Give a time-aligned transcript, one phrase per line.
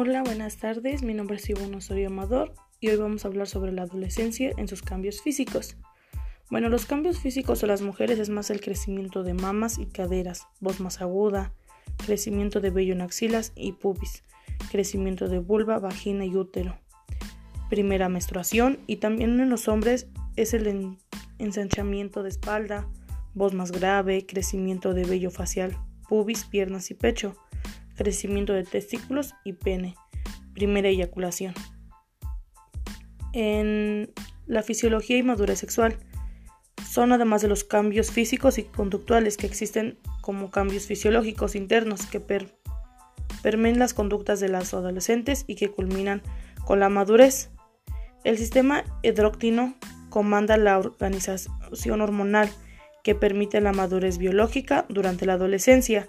[0.00, 1.02] Hola, buenas tardes.
[1.02, 4.68] Mi nombre es Ivonne Osorio Amador y hoy vamos a hablar sobre la adolescencia en
[4.68, 5.76] sus cambios físicos.
[6.50, 10.46] Bueno, los cambios físicos de las mujeres es más el crecimiento de mamas y caderas,
[10.60, 11.52] voz más aguda,
[12.06, 14.22] crecimiento de vello en axilas y pubis,
[14.70, 16.78] crecimiento de vulva, vagina y útero,
[17.68, 20.96] primera menstruación y también en los hombres es el
[21.40, 22.86] ensanchamiento de espalda,
[23.34, 25.76] voz más grave, crecimiento de vello facial,
[26.08, 27.34] pubis, piernas y pecho
[27.98, 29.96] crecimiento de testículos y pene,
[30.54, 31.52] primera eyaculación.
[33.34, 34.10] En
[34.46, 35.98] la fisiología y madurez sexual
[36.88, 42.20] son además de los cambios físicos y conductuales que existen como cambios fisiológicos internos que
[43.42, 46.22] permeen las conductas de las adolescentes y que culminan
[46.64, 47.50] con la madurez.
[48.24, 49.74] El sistema endócrino
[50.08, 52.48] comanda la organización hormonal
[53.04, 56.08] que permite la madurez biológica durante la adolescencia.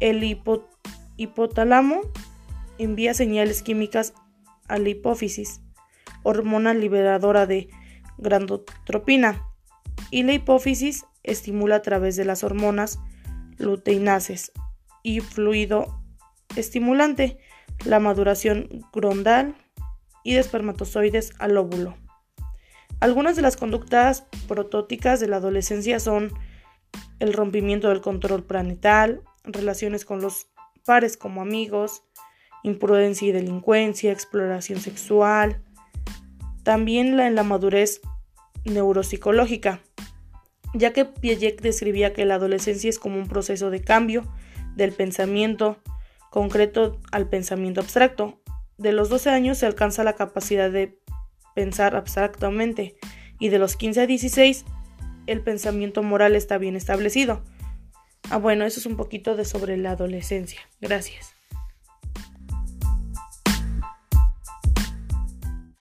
[0.00, 0.68] El hipo
[1.18, 2.00] hipotálamo
[2.78, 4.14] envía señales químicas
[4.68, 5.60] a la hipófisis,
[6.22, 7.68] hormona liberadora de
[8.16, 9.44] grandotropina,
[10.10, 12.98] y la hipófisis estimula a través de las hormonas
[13.58, 14.52] luteinases
[15.02, 16.02] y fluido
[16.56, 17.38] estimulante
[17.84, 19.54] la maduración grondal
[20.24, 21.96] y de espermatozoides al óvulo.
[23.00, 26.32] Algunas de las conductas protóticas de la adolescencia son
[27.20, 30.48] el rompimiento del control planetal, relaciones con los
[30.88, 32.02] pares como amigos,
[32.62, 35.62] imprudencia y delincuencia, exploración sexual,
[36.62, 38.00] también la, en la madurez
[38.64, 39.82] neuropsicológica,
[40.72, 44.26] ya que Piaget describía que la adolescencia es como un proceso de cambio
[44.76, 45.76] del pensamiento
[46.30, 48.40] concreto al pensamiento abstracto.
[48.78, 50.98] De los 12 años se alcanza la capacidad de
[51.54, 52.96] pensar abstractamente
[53.38, 54.64] y de los 15 a 16
[55.26, 57.42] el pensamiento moral está bien establecido.
[58.30, 60.60] Ah, bueno, eso es un poquito de sobre la adolescencia.
[60.80, 61.37] Gracias.